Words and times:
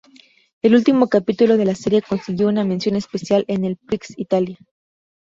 El 0.63 0.73
último 0.73 1.09
capítulo 1.09 1.57
de 1.57 1.65
la 1.65 1.75
serie 1.75 2.01
consiguió 2.01 2.47
una 2.47 2.63
mención 2.63 2.95
especial 2.95 3.45
en 3.47 3.65
el 3.65 3.77
Prix 3.77 4.17
Italia. 4.17 4.57